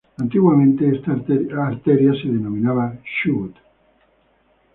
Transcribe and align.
Antiguamente, 0.17 0.89
esta 0.95 1.11
arteria 1.67 2.11
se 2.19 2.27
denominaba 2.29 2.97
Chubut. 3.21 3.53